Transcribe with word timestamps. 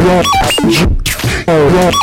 Oh, 0.00 1.98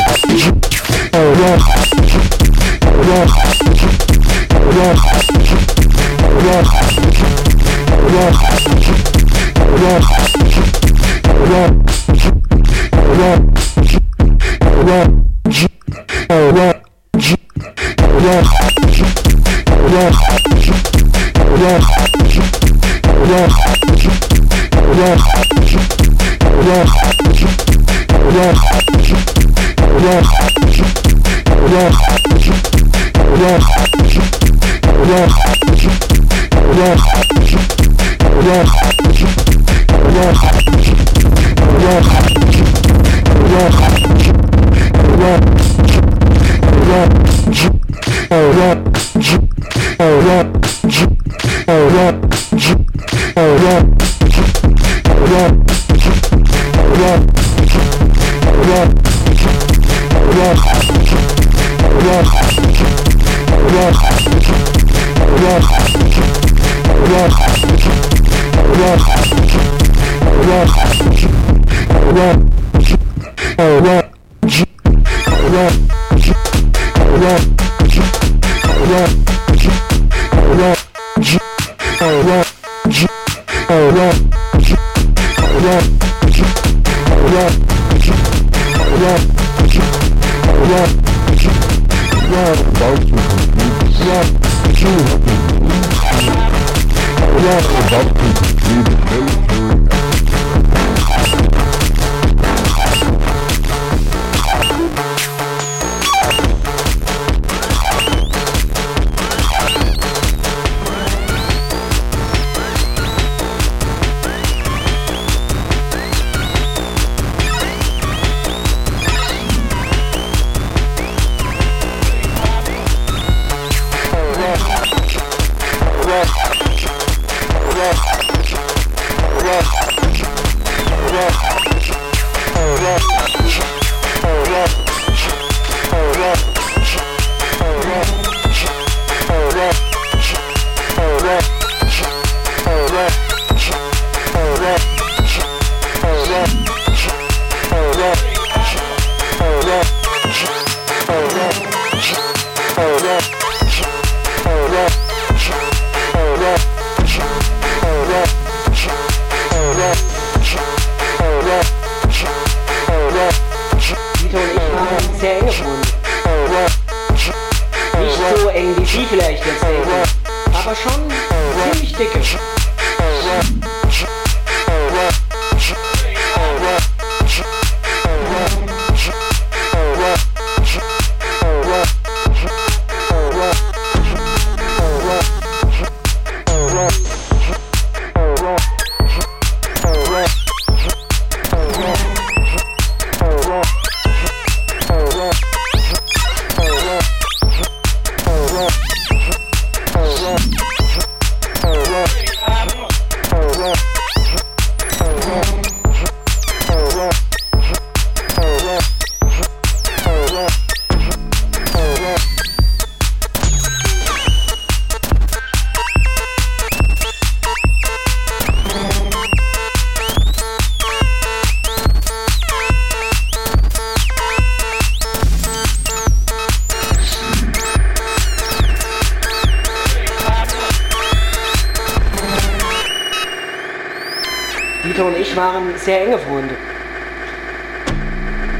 Dieter 234.95 235.07
und 235.07 235.17
ich 235.17 235.35
waren 235.35 235.77
sehr 235.77 236.03
enge 236.03 236.17
Freunde. 236.17 236.55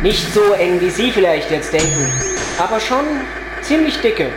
Nicht 0.02 0.34
so 0.34 0.54
eng, 0.54 0.82
wie 0.82 0.90
Sie 0.90 1.10
vielleicht 1.10 1.50
jetzt 1.50 1.72
denken, 1.72 2.12
aber 2.58 2.78
schon 2.80 3.06
ziemlich 3.62 4.02
dicke. 4.02 4.30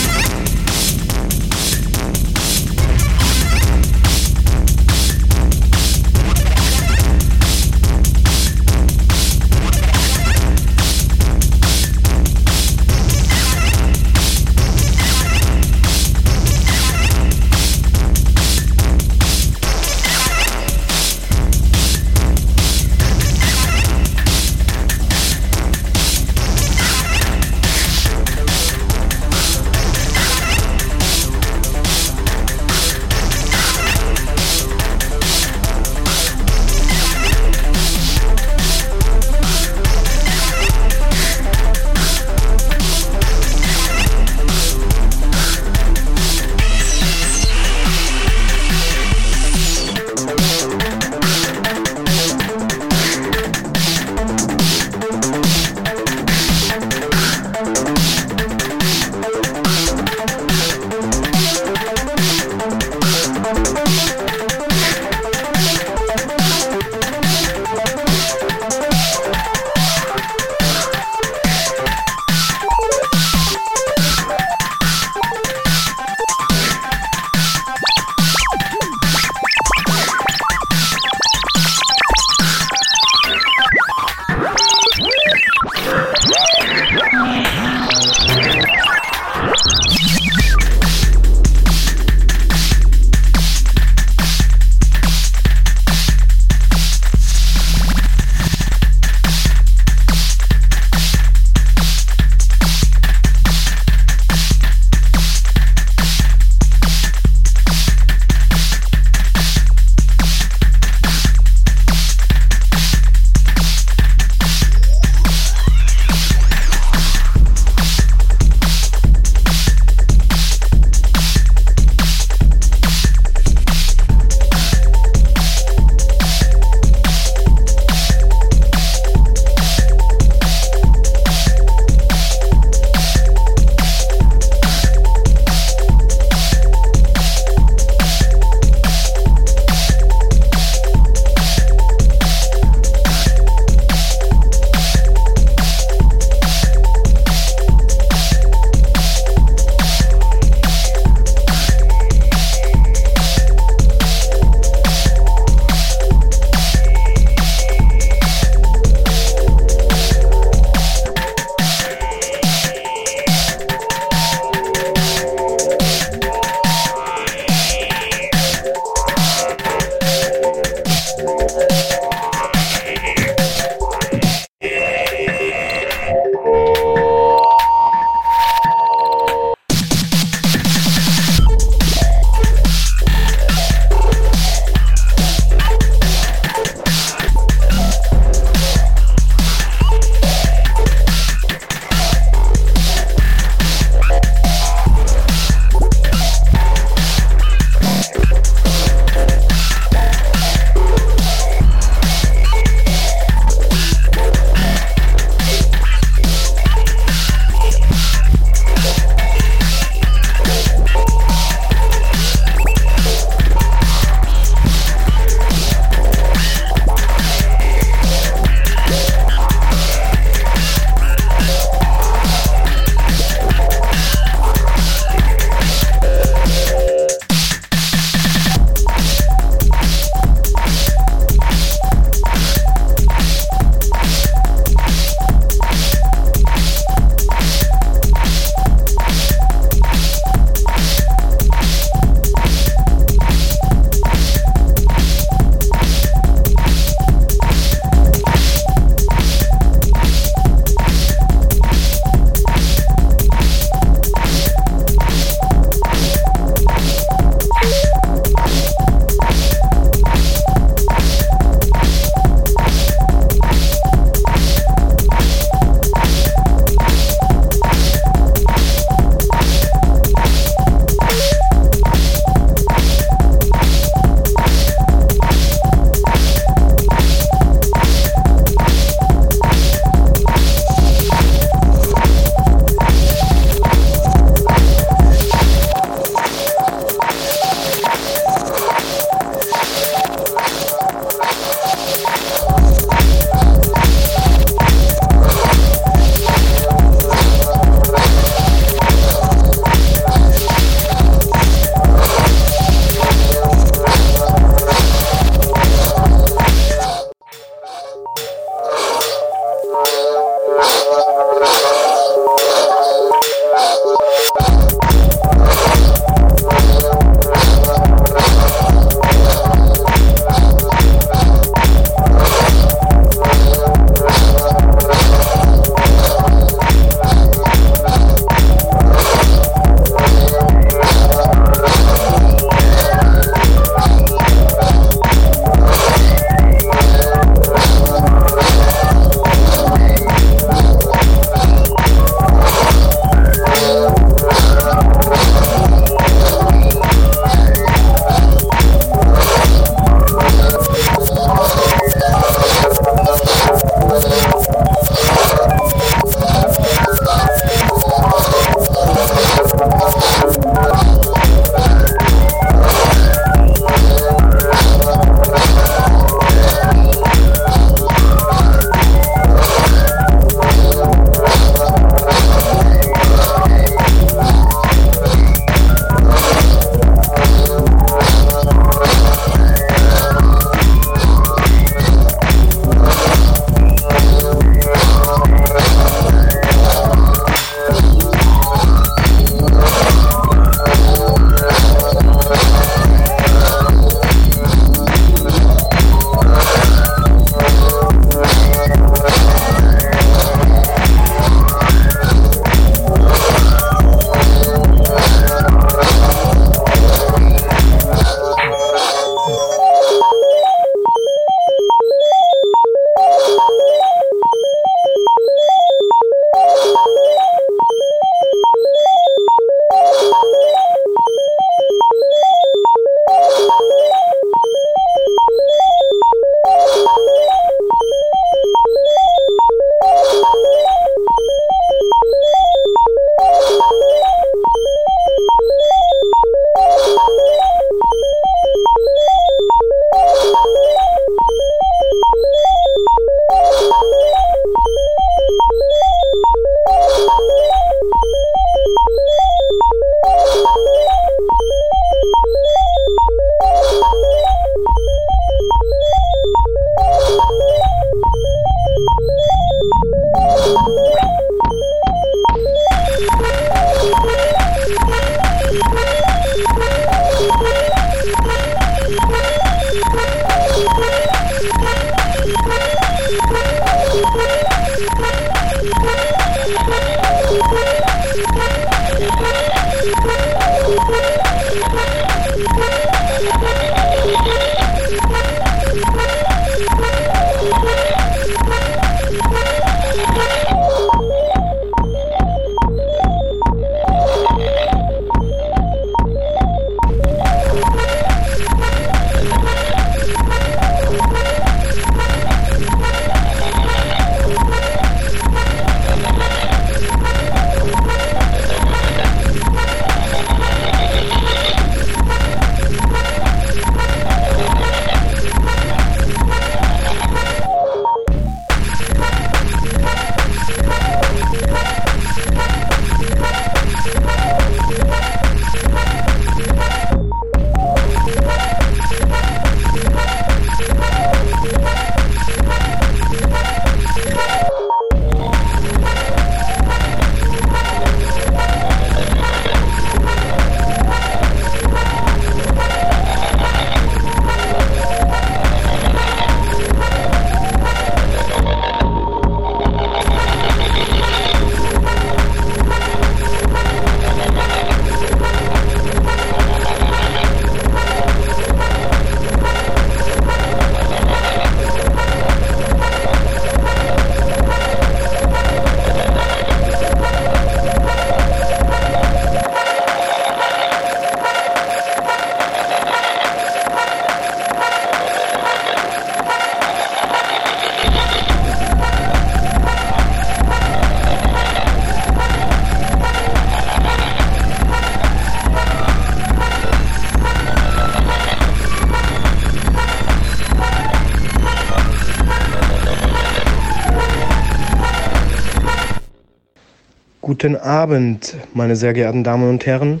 Guten 597.46 597.58
Abend, 597.58 598.34
meine 598.54 598.74
sehr 598.74 598.92
geehrten 598.92 599.22
Damen 599.22 599.48
und 599.48 599.66
Herren. 599.66 600.00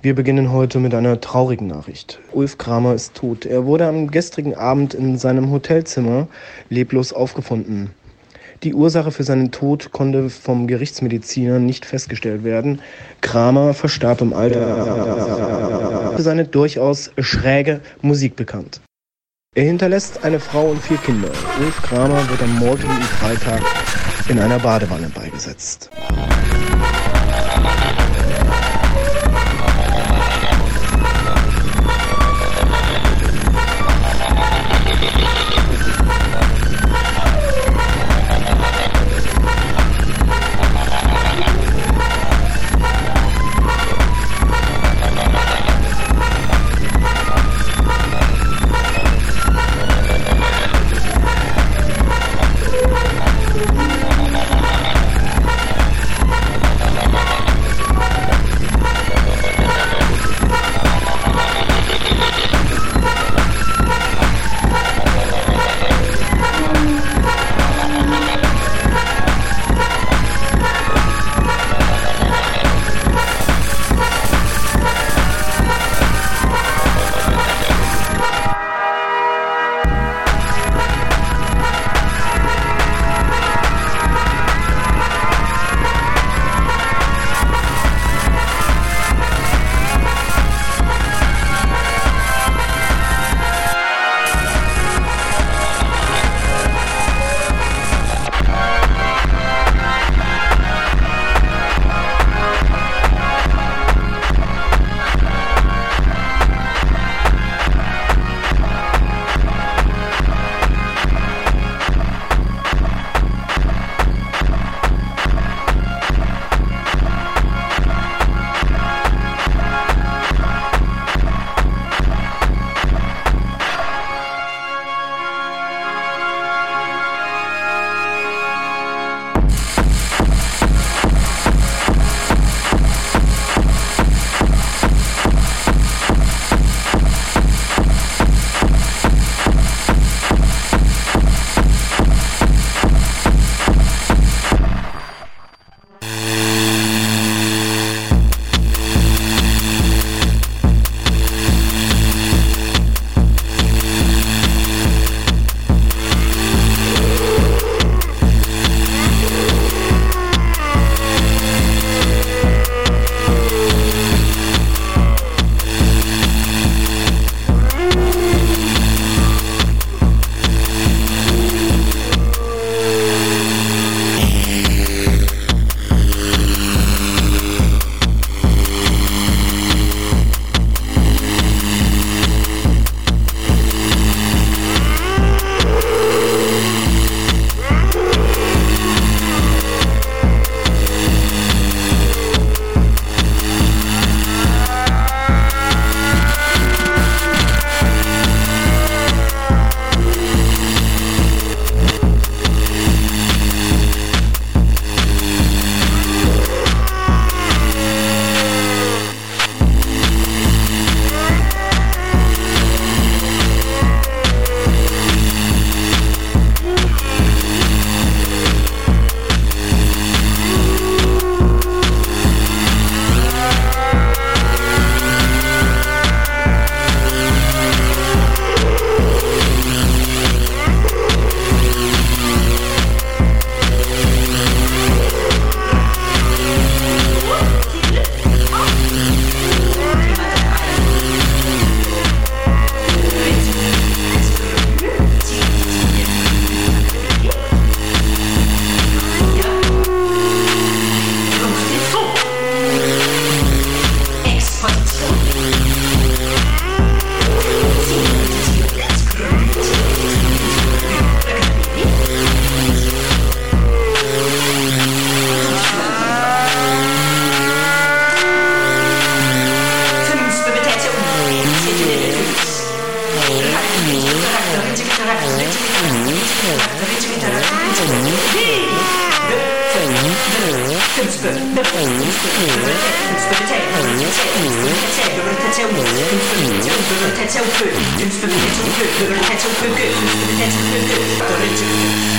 Wir 0.00 0.14
beginnen 0.14 0.52
heute 0.52 0.78
mit 0.78 0.94
einer 0.94 1.20
traurigen 1.20 1.66
Nachricht. 1.66 2.20
Ulf 2.30 2.56
Kramer 2.56 2.94
ist 2.94 3.14
tot. 3.14 3.46
Er 3.46 3.66
wurde 3.66 3.88
am 3.88 4.12
gestrigen 4.12 4.54
Abend 4.54 4.94
in 4.94 5.18
seinem 5.18 5.50
Hotelzimmer 5.50 6.28
leblos 6.68 7.12
aufgefunden. 7.12 7.90
Die 8.62 8.74
Ursache 8.74 9.10
für 9.10 9.24
seinen 9.24 9.50
Tod 9.50 9.90
konnte 9.90 10.30
vom 10.30 10.68
Gerichtsmediziner 10.68 11.58
nicht 11.58 11.84
festgestellt 11.84 12.44
werden. 12.44 12.80
Kramer 13.22 13.74
verstarb 13.74 14.20
im 14.20 14.32
Alter 14.32 16.12
für 16.14 16.22
seine 16.22 16.44
durchaus 16.44 17.10
schräge 17.18 17.80
Musik 18.02 18.36
bekannt. 18.36 18.80
Er 19.56 19.64
hinterlässt 19.64 20.22
eine 20.22 20.38
Frau 20.38 20.70
und 20.70 20.80
vier 20.80 20.98
Kinder. 20.98 21.30
Ulf 21.58 21.82
Kramer 21.82 22.28
wird 22.30 22.40
am 22.40 22.56
morgigen 22.60 23.02
Freitag 23.18 23.62
in 24.28 24.38
einer 24.38 24.60
Badewanne 24.60 25.08
beigesetzt. 25.08 25.90
Bye. 27.68 27.97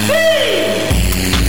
Hey! 0.10 1.49